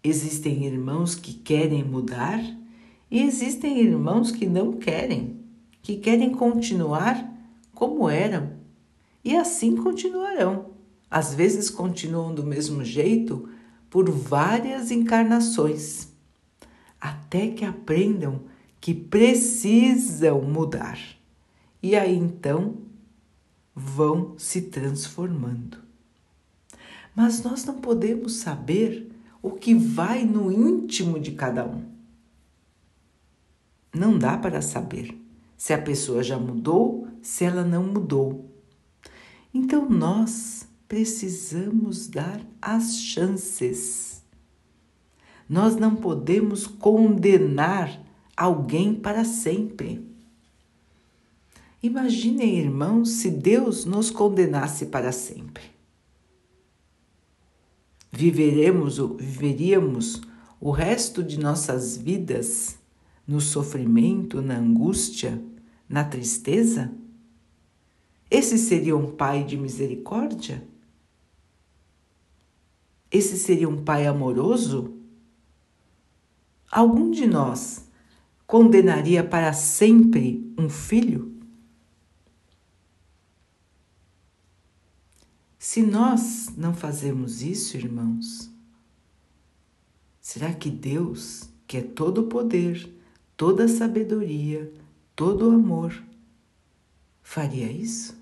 Existem 0.04 0.66
irmãos 0.66 1.16
que 1.16 1.34
querem 1.34 1.84
mudar 1.84 2.40
e 3.10 3.24
existem 3.24 3.80
irmãos 3.80 4.30
que 4.30 4.46
não 4.46 4.74
querem, 4.74 5.40
que 5.82 5.98
querem 5.98 6.32
continuar 6.32 7.34
como 7.74 8.08
eram 8.08 8.54
e 9.24 9.36
assim 9.36 9.76
continuarão. 9.76 10.72
Às 11.10 11.34
vezes 11.34 11.70
continuam 11.70 12.36
do 12.36 12.44
mesmo 12.44 12.84
jeito 12.84 13.50
por 13.96 14.12
várias 14.12 14.92
encarnações, 14.92 16.10
até 17.00 17.48
que 17.48 17.64
aprendam 17.64 18.42
que 18.82 18.94
precisam 18.94 20.42
mudar. 20.42 21.00
E 21.82 21.96
aí 21.96 22.14
então 22.14 22.76
vão 23.74 24.38
se 24.38 24.64
transformando. 24.64 25.78
Mas 27.16 27.42
nós 27.42 27.64
não 27.64 27.76
podemos 27.76 28.34
saber 28.34 29.10
o 29.42 29.52
que 29.52 29.74
vai 29.74 30.26
no 30.26 30.52
íntimo 30.52 31.18
de 31.18 31.32
cada 31.32 31.66
um. 31.66 31.86
Não 33.94 34.20
dá 34.20 34.38
para 34.38 34.62
saber 34.62 35.18
se 35.56 35.72
a 35.72 35.82
pessoa 35.82 36.22
já 36.22 36.38
mudou, 36.38 37.08
se 37.22 37.46
ela 37.46 37.64
não 37.64 37.86
mudou. 37.86 38.52
Então 39.54 39.90
nós 39.90 40.68
precisamos 40.88 42.08
dar 42.08 42.42
as 42.62 42.98
chances. 42.98 44.24
Nós 45.48 45.76
não 45.76 45.96
podemos 45.96 46.66
condenar 46.66 48.02
alguém 48.36 48.94
para 48.94 49.24
sempre. 49.24 50.06
Imaginem, 51.82 52.58
irmãos, 52.58 53.10
se 53.10 53.30
Deus 53.30 53.86
nos 53.86 54.10
condenasse 54.10 54.88
para 54.88 55.12
sempre 55.12 55.76
viveremos, 58.16 58.98
viveríamos 59.20 60.22
o 60.60 60.72
resto 60.72 61.22
de 61.22 61.38
nossas 61.38 61.98
vidas 61.98 62.78
no 63.28 63.42
sofrimento, 63.42 64.42
na 64.42 64.58
angústia, 64.58 65.42
na 65.88 66.04
tristeza? 66.04 66.94
Esse 68.32 68.58
seria 68.58 68.96
um 68.96 69.12
pai 69.12 69.44
de 69.44 69.58
misericórdia? 69.58 70.66
Esse 73.16 73.38
seria 73.38 73.70
um 73.70 73.82
pai 73.82 74.06
amoroso? 74.06 74.94
Algum 76.70 77.10
de 77.10 77.26
nós 77.26 77.88
condenaria 78.46 79.24
para 79.24 79.54
sempre 79.54 80.54
um 80.58 80.70
filho? 80.70 81.34
Se 85.58 85.82
nós 85.82 86.50
não 86.58 86.74
fazemos 86.74 87.42
isso, 87.42 87.78
irmãos, 87.78 88.52
será 90.20 90.54
que 90.54 90.70
Deus, 90.70 91.48
que 91.66 91.78
é 91.78 91.82
todo 91.82 92.24
poder, 92.24 92.94
toda 93.38 93.66
sabedoria, 93.70 94.70
todo 95.16 95.52
amor, 95.52 96.04
faria 97.24 97.72
isso? 97.72 98.14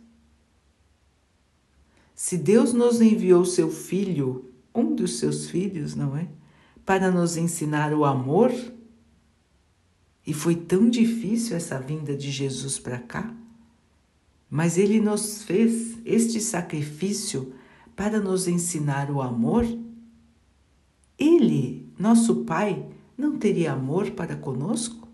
Se 2.14 2.38
Deus 2.38 2.74
nos 2.74 3.02
enviou 3.02 3.44
seu 3.44 3.72
filho, 3.72 4.53
um 4.74 4.96
dos 4.96 5.20
seus 5.20 5.50
filhos, 5.50 5.96
não 5.96 6.18
é? 6.18 6.28
Para 6.86 7.12
nos 7.12 7.38
ensinar 7.38 7.94
o 7.94 8.06
amor, 8.06 8.52
e 10.26 10.34
foi 10.34 10.56
tão 10.56 10.90
difícil 10.90 11.56
essa 11.56 11.80
vinda 11.80 12.16
de 12.16 12.32
Jesus 12.32 12.80
para 12.80 12.98
cá, 12.98 13.34
mas 14.50 14.78
ele 14.78 15.02
nos 15.02 15.44
fez 15.44 15.98
este 16.06 16.40
sacrifício 16.40 17.54
para 17.96 18.20
nos 18.20 18.48
ensinar 18.48 19.10
o 19.10 19.22
amor? 19.22 19.66
Ele, 21.18 21.92
nosso 21.98 22.44
Pai, 22.44 22.88
não 23.18 23.38
teria 23.38 23.74
amor 23.74 24.12
para 24.12 24.36
conosco? 24.36 25.08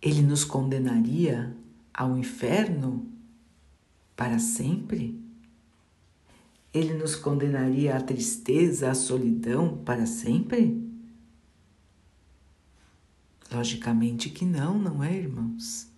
Ele 0.00 0.22
nos 0.22 0.44
condenaria 0.44 1.56
ao 1.92 2.16
inferno 2.16 3.06
para 4.14 4.38
sempre? 4.38 5.25
Ele 6.76 6.92
nos 6.92 7.16
condenaria 7.16 7.96
à 7.96 8.00
tristeza, 8.02 8.90
à 8.90 8.94
solidão 8.94 9.78
para 9.78 10.04
sempre? 10.04 10.86
Logicamente 13.50 14.28
que 14.28 14.44
não, 14.44 14.78
não 14.78 15.02
é, 15.02 15.16
irmãos? 15.16 15.90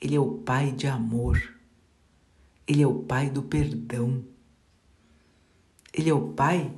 Ele 0.00 0.14
é 0.14 0.20
o 0.20 0.34
Pai 0.34 0.70
de 0.70 0.86
amor. 0.86 1.58
Ele 2.64 2.80
é 2.80 2.86
o 2.86 3.02
Pai 3.02 3.28
do 3.28 3.42
perdão. 3.42 4.24
Ele 5.92 6.08
é 6.08 6.14
o 6.14 6.28
Pai 6.28 6.76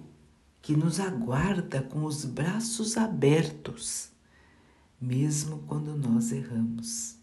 que 0.63 0.75
nos 0.75 0.99
aguarda 0.99 1.83
com 1.83 2.05
os 2.05 2.25
braços 2.25 2.97
abertos, 2.97 4.09
mesmo 4.99 5.59
quando 5.67 5.95
nós 5.95 6.33
erramos. 6.33 7.19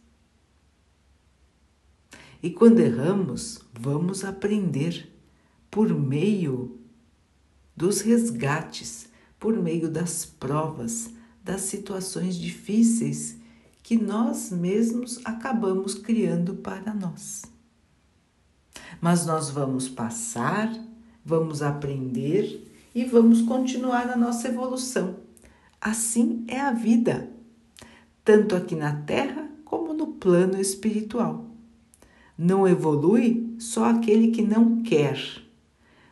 E 2.43 2.51
quando 2.51 2.81
erramos, 2.81 3.61
vamos 3.73 4.23
aprender 4.23 5.11
por 5.69 5.93
meio 5.93 6.79
dos 7.75 8.01
resgates, 8.01 9.07
por 9.39 9.55
meio 9.55 9.89
das 9.89 10.25
provas, 10.25 11.09
das 11.43 11.61
situações 11.61 12.35
difíceis 12.35 13.37
que 13.81 13.95
nós 13.95 14.51
mesmos 14.51 15.19
acabamos 15.25 15.95
criando 15.95 16.55
para 16.55 16.93
nós. 16.93 17.43
Mas 19.01 19.25
nós 19.25 19.49
vamos 19.49 19.87
passar, 19.87 20.71
vamos 21.23 21.61
aprender 21.61 22.69
e 22.93 23.05
vamos 23.05 23.41
continuar 23.41 24.09
a 24.09 24.17
nossa 24.17 24.47
evolução. 24.47 25.15
Assim 25.79 26.43
é 26.47 26.59
a 26.59 26.71
vida, 26.71 27.29
tanto 28.25 28.55
aqui 28.55 28.75
na 28.75 28.93
Terra 29.03 29.49
como 29.63 29.93
no 29.93 30.07
plano 30.07 30.59
espiritual. 30.59 31.45
Não 32.37 32.67
evolui 32.67 33.55
só 33.57 33.85
aquele 33.85 34.31
que 34.31 34.41
não 34.41 34.83
quer, 34.83 35.17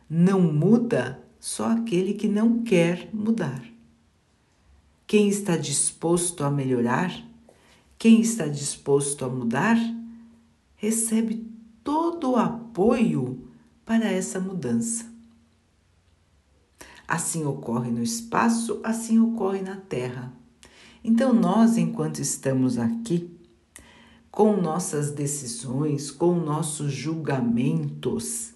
não 0.08 0.40
muda 0.40 1.22
só 1.38 1.70
aquele 1.70 2.14
que 2.14 2.28
não 2.28 2.62
quer 2.62 3.10
mudar. 3.12 3.62
Quem 5.06 5.28
está 5.28 5.56
disposto 5.56 6.44
a 6.44 6.50
melhorar, 6.50 7.12
quem 7.98 8.20
está 8.20 8.46
disposto 8.46 9.24
a 9.24 9.28
mudar, 9.28 9.76
recebe 10.76 11.46
todo 11.82 12.32
o 12.32 12.36
apoio 12.36 13.48
para 13.84 14.10
essa 14.10 14.38
mudança. 14.38 15.06
Assim 17.06 17.44
ocorre 17.44 17.90
no 17.90 18.02
espaço, 18.02 18.80
assim 18.84 19.18
ocorre 19.18 19.62
na 19.62 19.76
Terra. 19.76 20.32
Então, 21.02 21.32
nós, 21.32 21.78
enquanto 21.78 22.18
estamos 22.18 22.76
aqui, 22.76 23.30
com 24.30 24.60
nossas 24.60 25.10
decisões, 25.10 26.10
com 26.10 26.34
nossos 26.34 26.92
julgamentos, 26.92 28.52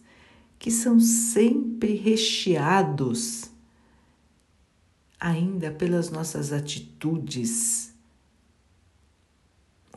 que 0.63 0.71
são 0.71 1.01
sempre 1.01 1.97
recheados 1.97 3.51
ainda 5.19 5.73
pelas 5.73 6.09
nossas 6.09 6.53
atitudes 6.53 7.93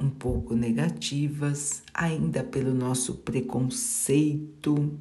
um 0.02 0.10
pouco 0.10 0.56
negativas, 0.56 1.84
ainda 1.94 2.44
pelo 2.44 2.74
nosso 2.74 3.14
preconceito, 3.18 4.98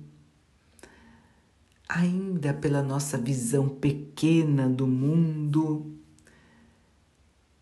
ainda 1.88 2.52
pela 2.52 2.82
nossa 2.82 3.16
visão 3.16 3.66
pequena 3.66 4.68
do 4.68 4.86
mundo. 4.86 5.96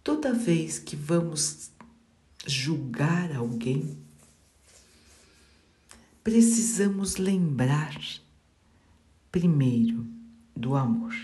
Toda 0.02 0.34
vez 0.34 0.80
que 0.80 0.96
vamos 0.96 1.70
julgar 2.44 3.32
alguém, 3.36 3.96
precisamos 6.22 7.16
lembrar, 7.16 8.00
primeiro, 9.30 10.06
do 10.54 10.76
amor. 10.76 11.14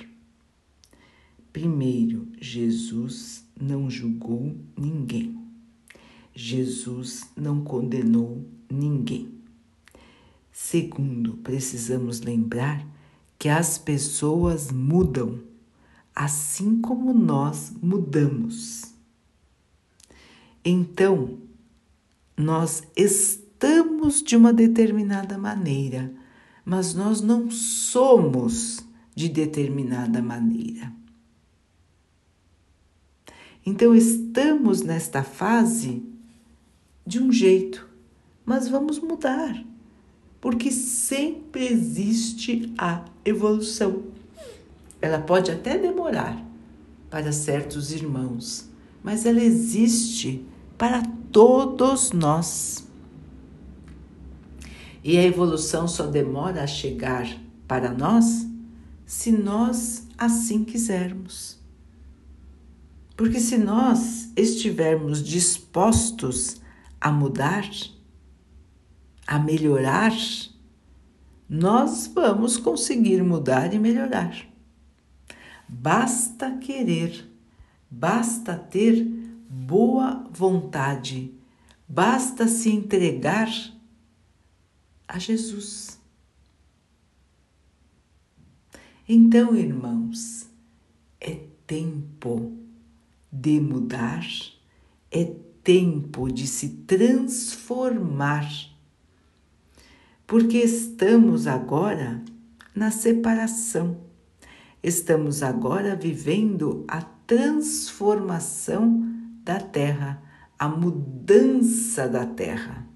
Primeiro, 1.52 2.28
Jesus 2.40 3.44
não 3.60 3.88
julgou 3.88 4.56
ninguém. 4.76 5.38
Jesus 6.34 7.28
não 7.36 7.62
condenou 7.62 8.44
ninguém. 8.70 9.32
Segundo, 10.52 11.36
precisamos 11.38 12.20
lembrar 12.20 12.84
que 13.38 13.48
as 13.48 13.78
pessoas 13.78 14.72
mudam, 14.72 15.40
assim 16.14 16.80
como 16.80 17.12
nós 17.12 17.72
mudamos. 17.80 18.92
Então, 20.64 21.38
nós 22.36 22.82
estamos 22.96 23.47
de 24.22 24.36
uma 24.36 24.52
determinada 24.52 25.36
maneira, 25.38 26.12
mas 26.64 26.94
nós 26.94 27.20
não 27.20 27.50
somos 27.50 28.84
de 29.14 29.28
determinada 29.28 30.22
maneira. 30.22 30.92
Então, 33.64 33.94
estamos 33.94 34.82
nesta 34.82 35.22
fase 35.22 36.02
de 37.06 37.20
um 37.20 37.32
jeito, 37.32 37.88
mas 38.44 38.68
vamos 38.68 38.98
mudar, 38.98 39.62
porque 40.40 40.70
sempre 40.70 41.66
existe 41.66 42.72
a 42.78 43.04
evolução. 43.24 44.04
Ela 45.00 45.20
pode 45.20 45.50
até 45.50 45.76
demorar 45.76 46.42
para 47.10 47.32
certos 47.32 47.92
irmãos, 47.92 48.68
mas 49.02 49.26
ela 49.26 49.42
existe 49.42 50.44
para 50.76 51.02
todos 51.32 52.12
nós. 52.12 52.87
E 55.02 55.16
a 55.16 55.22
evolução 55.22 55.86
só 55.86 56.06
demora 56.06 56.64
a 56.64 56.66
chegar 56.66 57.26
para 57.66 57.92
nós 57.92 58.46
se 59.06 59.30
nós 59.32 60.06
assim 60.16 60.64
quisermos. 60.64 61.58
Porque 63.16 63.40
se 63.40 63.56
nós 63.56 64.30
estivermos 64.36 65.22
dispostos 65.22 66.60
a 67.00 67.10
mudar, 67.10 67.68
a 69.26 69.38
melhorar, 69.38 70.12
nós 71.48 72.06
vamos 72.06 72.56
conseguir 72.56 73.22
mudar 73.22 73.72
e 73.72 73.78
melhorar. 73.78 74.46
Basta 75.68 76.52
querer, 76.58 77.28
basta 77.90 78.54
ter 78.54 79.04
boa 79.48 80.24
vontade, 80.30 81.34
basta 81.88 82.46
se 82.46 82.70
entregar 82.70 83.48
a 85.08 85.18
Jesus. 85.18 85.98
Então, 89.08 89.56
irmãos, 89.56 90.46
é 91.18 91.40
tempo 91.66 92.52
de 93.32 93.58
mudar, 93.60 94.22
é 95.10 95.24
tempo 95.64 96.30
de 96.30 96.46
se 96.46 96.68
transformar, 96.86 98.46
porque 100.26 100.58
estamos 100.58 101.46
agora 101.46 102.22
na 102.74 102.90
separação, 102.90 103.98
estamos 104.82 105.42
agora 105.42 105.96
vivendo 105.96 106.84
a 106.86 107.00
transformação 107.00 109.10
da 109.42 109.58
Terra, 109.58 110.22
a 110.58 110.68
mudança 110.68 112.06
da 112.08 112.26
Terra. 112.26 112.87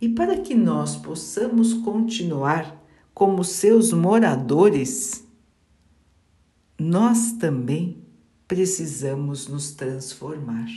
E 0.00 0.08
para 0.08 0.38
que 0.38 0.54
nós 0.54 0.96
possamos 0.96 1.74
continuar 1.74 2.80
como 3.12 3.44
seus 3.44 3.92
moradores, 3.92 5.26
nós 6.78 7.32
também 7.32 8.02
precisamos 8.48 9.46
nos 9.46 9.72
transformar. 9.72 10.68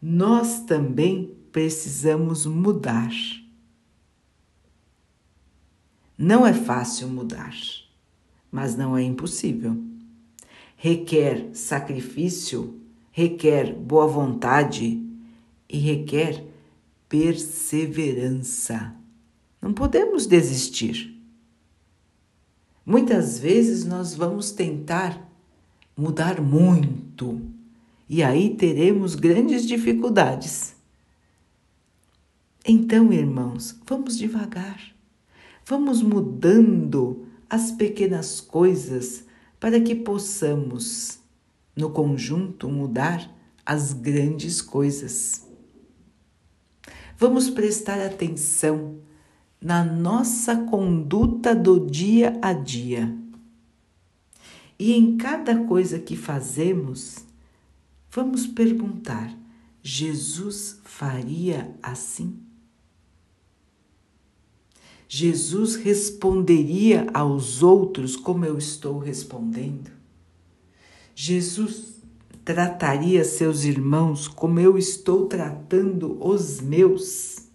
Nós 0.00 0.60
também 0.60 1.34
precisamos 1.50 2.44
mudar. 2.44 3.10
Não 6.16 6.46
é 6.46 6.52
fácil 6.52 7.08
mudar, 7.08 7.54
mas 8.52 8.76
não 8.76 8.96
é 8.96 9.02
impossível. 9.02 9.82
Requer 10.76 11.48
sacrifício, 11.54 12.78
requer 13.10 13.72
boa 13.74 14.06
vontade 14.06 15.02
e 15.68 15.78
requer 15.78 16.44
perseverança. 17.08 18.94
Não 19.60 19.72
podemos 19.72 20.26
desistir. 20.26 21.16
Muitas 22.84 23.38
vezes 23.38 23.84
nós 23.84 24.14
vamos 24.14 24.50
tentar 24.50 25.28
mudar 25.96 26.40
muito 26.40 27.40
e 28.08 28.22
aí 28.22 28.54
teremos 28.54 29.14
grandes 29.14 29.66
dificuldades. 29.66 30.74
Então, 32.64 33.12
irmãos, 33.12 33.78
vamos 33.86 34.16
devagar, 34.16 34.80
vamos 35.64 36.02
mudando 36.02 37.26
as 37.48 37.70
pequenas 37.72 38.40
coisas 38.40 39.24
para 39.58 39.80
que 39.80 39.94
possamos, 39.94 41.18
no 41.74 41.90
conjunto, 41.90 42.68
mudar 42.68 43.30
as 43.64 43.92
grandes 43.92 44.62
coisas. 44.62 45.47
Vamos 47.18 47.50
prestar 47.50 48.00
atenção 48.00 49.00
na 49.60 49.84
nossa 49.84 50.54
conduta 50.54 51.52
do 51.52 51.84
dia 51.84 52.38
a 52.40 52.52
dia 52.52 53.12
e 54.78 54.92
em 54.92 55.16
cada 55.16 55.64
coisa 55.64 55.98
que 55.98 56.16
fazemos, 56.16 57.24
vamos 58.08 58.46
perguntar: 58.46 59.36
Jesus 59.82 60.80
faria 60.84 61.74
assim? 61.82 62.38
Jesus 65.08 65.74
responderia 65.74 67.08
aos 67.12 67.64
outros 67.64 68.14
como 68.14 68.44
eu 68.44 68.56
estou 68.56 68.98
respondendo? 68.98 69.90
Jesus 71.16 71.97
trataria 72.48 73.26
seus 73.26 73.64
irmãos 73.64 74.26
como 74.26 74.58
eu 74.58 74.78
estou 74.78 75.26
tratando 75.26 76.18
os 76.26 76.62
meus? 76.62 77.46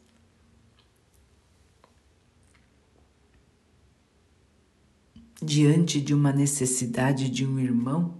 Diante 5.41 5.99
de 5.99 6.13
uma 6.13 6.31
necessidade 6.31 7.27
de 7.27 7.43
um 7.43 7.57
irmão, 7.59 8.19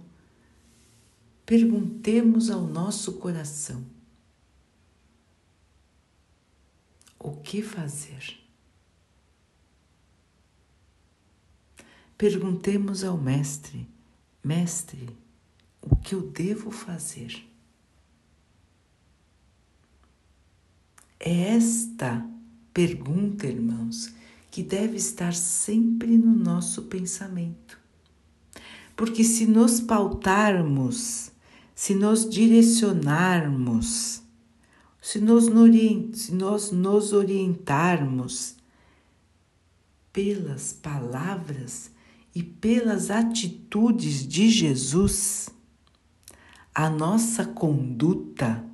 perguntemos 1.46 2.50
ao 2.50 2.62
nosso 2.62 3.12
coração: 3.18 3.86
o 7.20 7.36
que 7.36 7.62
fazer? 7.62 8.36
Perguntemos 12.18 13.04
ao 13.04 13.16
Mestre: 13.16 13.88
Mestre, 14.42 15.22
o 15.90 15.96
que 15.96 16.14
eu 16.14 16.22
devo 16.22 16.70
fazer? 16.70 17.46
É 21.20 21.56
esta 21.56 22.26
pergunta, 22.72 23.46
irmãos, 23.46 24.12
que 24.50 24.62
deve 24.62 24.96
estar 24.96 25.34
sempre 25.34 26.16
no 26.16 26.34
nosso 26.34 26.82
pensamento. 26.82 27.78
Porque 28.96 29.24
se 29.24 29.46
nos 29.46 29.80
pautarmos, 29.80 31.32
se 31.74 31.94
nos 31.94 32.28
direcionarmos, 32.28 34.22
se 35.00 35.20
nós, 35.20 35.46
se 36.14 36.34
nós 36.34 36.70
nos 36.70 37.12
orientarmos 37.12 38.56
pelas 40.12 40.72
palavras 40.72 41.90
e 42.34 42.42
pelas 42.42 43.10
atitudes 43.10 44.26
de 44.26 44.48
Jesus, 44.48 45.48
a 46.74 46.90
nossa 46.90 47.44
conduta, 47.44 48.64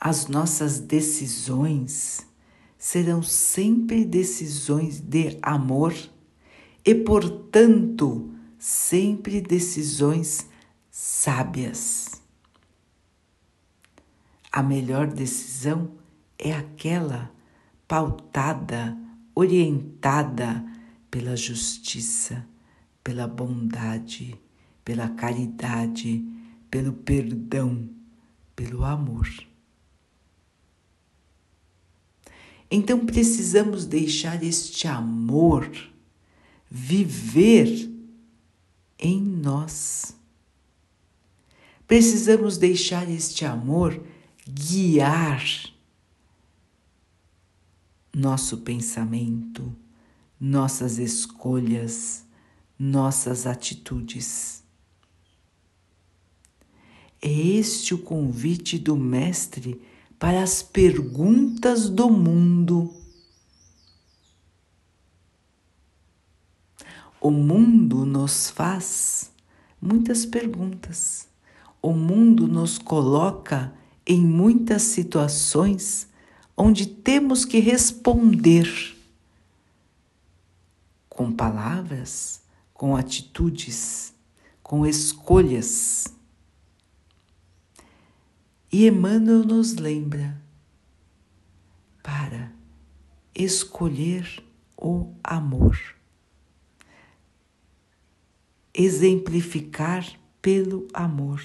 as 0.00 0.26
nossas 0.26 0.80
decisões 0.80 2.26
serão 2.78 3.22
sempre 3.22 4.04
decisões 4.04 5.00
de 5.00 5.38
amor 5.42 5.94
e, 6.84 6.94
portanto, 6.94 8.32
sempre 8.58 9.40
decisões 9.40 10.46
sábias. 10.90 12.22
A 14.50 14.62
melhor 14.62 15.06
decisão 15.06 15.90
é 16.38 16.52
aquela 16.52 17.30
pautada, 17.86 18.96
orientada 19.34 20.64
pela 21.10 21.36
justiça, 21.36 22.46
pela 23.02 23.26
bondade, 23.26 24.40
pela 24.84 25.08
caridade, 25.08 26.33
pelo 26.74 26.92
perdão, 26.92 27.88
pelo 28.56 28.82
amor. 28.82 29.28
Então 32.68 33.06
precisamos 33.06 33.86
deixar 33.86 34.42
este 34.42 34.88
amor 34.88 35.70
viver 36.68 37.88
em 38.98 39.22
nós. 39.22 40.16
Precisamos 41.86 42.58
deixar 42.58 43.08
este 43.08 43.44
amor 43.44 44.04
guiar 44.44 45.44
nosso 48.12 48.58
pensamento, 48.62 49.72
nossas 50.40 50.98
escolhas, 50.98 52.24
nossas 52.76 53.46
atitudes. 53.46 54.63
É 57.26 57.30
este 57.30 57.94
o 57.94 57.98
convite 57.98 58.78
do 58.78 58.94
Mestre 58.94 59.80
para 60.18 60.42
as 60.42 60.62
perguntas 60.62 61.88
do 61.88 62.10
mundo. 62.10 62.92
O 67.18 67.30
mundo 67.30 68.04
nos 68.04 68.50
faz 68.50 69.32
muitas 69.80 70.26
perguntas. 70.26 71.26
O 71.80 71.94
mundo 71.94 72.46
nos 72.46 72.76
coloca 72.76 73.72
em 74.06 74.20
muitas 74.20 74.82
situações 74.82 76.06
onde 76.54 76.84
temos 76.84 77.46
que 77.46 77.58
responder 77.58 78.94
com 81.08 81.32
palavras, 81.32 82.42
com 82.74 82.94
atitudes, 82.94 84.12
com 84.62 84.86
escolhas. 84.86 86.13
E 88.76 88.88
Emmanuel 88.88 89.44
nos 89.44 89.76
lembra 89.76 90.42
para 92.02 92.52
escolher 93.32 94.42
o 94.76 95.14
amor, 95.22 95.78
exemplificar 98.74 100.04
pelo 100.42 100.88
amor, 100.92 101.40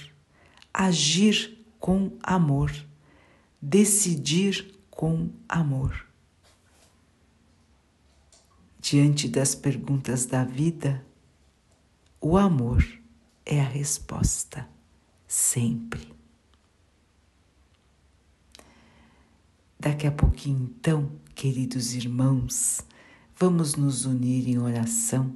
agir 0.74 1.64
com 1.78 2.18
amor, 2.20 2.72
decidir 3.62 4.76
com 4.90 5.30
amor. 5.48 6.08
Diante 8.80 9.28
das 9.28 9.54
perguntas 9.54 10.26
da 10.26 10.42
vida, 10.42 11.06
o 12.20 12.36
amor 12.36 12.84
é 13.46 13.60
a 13.60 13.68
resposta, 13.68 14.68
sempre. 15.28 16.19
Daqui 19.80 20.06
a 20.06 20.12
pouquinho, 20.12 20.70
então, 20.78 21.10
queridos 21.34 21.94
irmãos, 21.94 22.82
vamos 23.34 23.76
nos 23.76 24.04
unir 24.04 24.46
em 24.46 24.58
oração, 24.58 25.34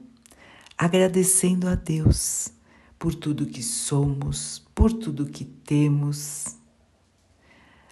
agradecendo 0.76 1.66
a 1.66 1.74
Deus 1.74 2.50
por 2.98 3.14
tudo 3.14 3.46
que 3.46 3.62
somos, 3.62 4.62
por 4.74 4.92
tudo 4.92 5.24
que 5.24 5.46
temos, 5.46 6.58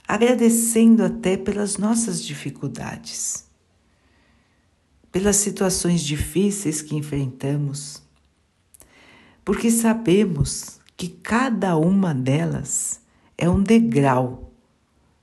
agradecendo 0.06 1.02
até 1.02 1.38
pelas 1.38 1.78
nossas 1.78 2.22
dificuldades, 2.22 3.46
pelas 5.10 5.36
situações 5.36 6.02
difíceis 6.02 6.82
que 6.82 6.94
enfrentamos, 6.94 8.02
porque 9.42 9.70
sabemos 9.70 10.78
que 10.98 11.08
cada 11.08 11.78
uma 11.78 12.12
delas 12.14 13.00
é 13.38 13.48
um 13.48 13.62
degrau 13.62 14.51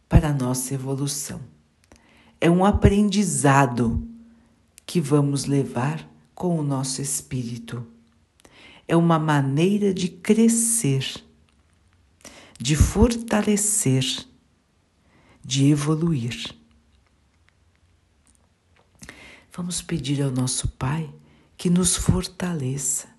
para 0.09 0.29
a 0.29 0.33
nossa 0.33 0.73
evolução. 0.73 1.39
É 2.41 2.49
um 2.49 2.65
aprendizado 2.65 4.05
que 4.85 4.99
vamos 4.99 5.45
levar 5.45 6.09
com 6.33 6.57
o 6.57 6.63
nosso 6.63 6.99
espírito. 6.99 7.85
É 8.87 8.95
uma 8.95 9.19
maneira 9.19 9.93
de 9.93 10.09
crescer, 10.09 11.23
de 12.59 12.75
fortalecer, 12.75 14.03
de 15.45 15.67
evoluir. 15.67 16.55
Vamos 19.55 19.81
pedir 19.81 20.23
ao 20.23 20.31
nosso 20.31 20.69
Pai 20.69 21.13
que 21.55 21.69
nos 21.69 21.95
fortaleça, 21.95 23.09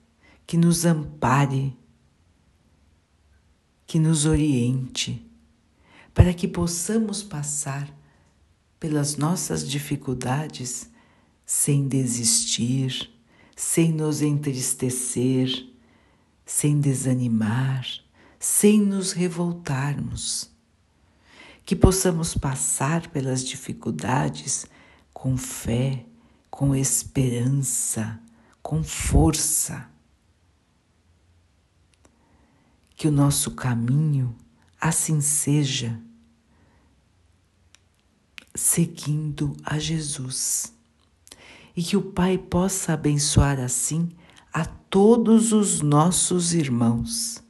que 0.47 0.57
nos 0.57 0.85
ampare, 0.85 1.77
que 3.87 3.99
nos 3.99 4.25
oriente 4.27 5.30
para 6.15 6.35
que 6.35 6.49
possamos 6.49 7.23
passar 7.23 7.89
pelas 8.79 9.17
nossas 9.17 9.69
dificuldades 9.69 10.91
sem 11.45 11.87
desistir, 11.87 13.11
sem 13.55 13.93
nos 13.93 14.23
entristecer, 14.23 15.69
sem 16.47 16.81
desanimar, 16.81 17.87
sem 18.39 18.81
nos 18.81 19.13
revoltarmos. 19.13 20.51
Que 21.65 21.77
possamos 21.77 22.35
passar 22.35 23.09
pelas 23.09 23.45
dificuldades 23.45 24.67
com 25.13 25.37
fé, 25.37 26.07
com 26.51 26.75
esperança, 26.75 28.19
com 28.63 28.83
força. 28.83 29.89
Que 32.97 33.07
o 33.07 33.13
nosso 33.13 33.53
caminho 33.53 34.35
assim 34.81 35.21
seja, 35.21 36.01
seguindo 38.55 39.55
a 39.65 39.79
Jesus. 39.79 40.73
E 41.77 41.83
que 41.83 41.97
o 41.97 42.03
Pai 42.03 42.39
possa 42.39 42.95
abençoar 42.95 43.61
assim 43.61 44.11
a 44.53 44.65
todos 44.65 45.53
os 45.53 45.81
nossos 45.81 46.55
irmãos. 46.55 47.43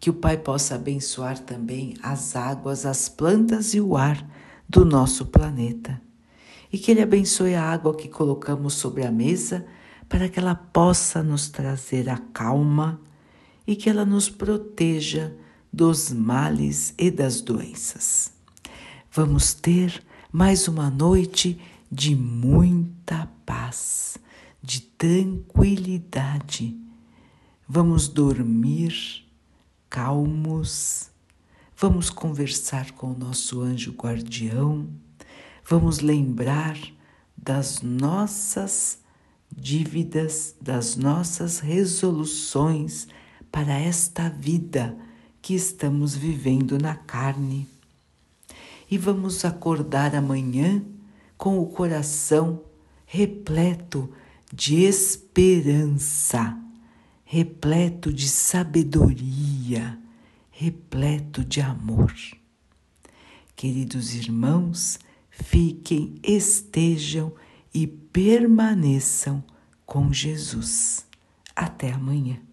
Que 0.00 0.10
o 0.10 0.14
Pai 0.14 0.36
possa 0.38 0.76
abençoar 0.76 1.38
também 1.38 1.94
as 2.02 2.34
águas, 2.34 2.86
as 2.86 3.08
plantas 3.08 3.74
e 3.74 3.80
o 3.80 3.96
ar 3.96 4.26
do 4.68 4.84
nosso 4.84 5.26
planeta. 5.26 6.00
E 6.72 6.78
que 6.78 6.90
Ele 6.90 7.02
abençoe 7.02 7.54
a 7.54 7.62
água 7.62 7.94
que 7.94 8.08
colocamos 8.08 8.74
sobre 8.74 9.04
a 9.04 9.10
mesa 9.10 9.66
para 10.08 10.28
que 10.28 10.40
ela 10.40 10.54
possa 10.54 11.22
nos 11.22 11.48
trazer 11.48 12.08
a 12.08 12.16
calma 12.16 13.00
e 13.66 13.76
que 13.76 13.88
ela 13.88 14.04
nos 14.04 14.28
proteja 14.28 15.36
dos 15.72 16.10
males 16.12 16.94
e 16.98 17.10
das 17.10 17.40
doenças. 17.40 18.32
Vamos 19.12 19.54
ter 19.54 20.02
mais 20.32 20.68
uma 20.68 20.90
noite 20.90 21.60
de 21.90 22.14
muita 22.14 23.28
paz, 23.46 24.18
de 24.62 24.80
tranquilidade. 24.80 26.76
Vamos 27.68 28.08
dormir 28.08 29.24
calmos, 29.88 31.10
vamos 31.76 32.10
conversar 32.10 32.92
com 32.92 33.12
o 33.12 33.18
nosso 33.18 33.60
anjo 33.60 33.92
guardião, 33.92 34.88
vamos 35.64 36.00
lembrar 36.00 36.78
das 37.36 37.80
nossas 37.80 39.00
dívidas, 39.50 40.54
das 40.60 40.94
nossas 40.96 41.58
resoluções 41.58 43.08
para 43.50 43.72
esta 43.78 44.28
vida 44.28 44.96
que 45.42 45.54
estamos 45.54 46.14
vivendo 46.14 46.78
na 46.78 46.94
carne. 46.94 47.66
E 48.90 48.98
vamos 48.98 49.44
acordar 49.44 50.14
amanhã 50.14 50.82
com 51.38 51.58
o 51.58 51.66
coração 51.66 52.62
repleto 53.06 54.10
de 54.52 54.82
esperança, 54.82 56.58
repleto 57.24 58.12
de 58.12 58.28
sabedoria, 58.28 59.98
repleto 60.50 61.44
de 61.44 61.60
amor. 61.60 62.12
Queridos 63.54 64.14
irmãos, 64.14 64.98
fiquem, 65.30 66.14
estejam 66.22 67.32
e 67.72 67.86
permaneçam 67.86 69.42
com 69.86 70.12
Jesus. 70.12 71.06
Até 71.54 71.92
amanhã. 71.92 72.49